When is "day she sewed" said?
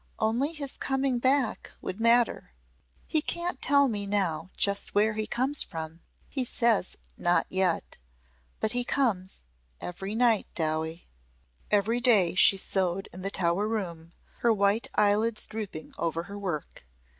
11.99-13.09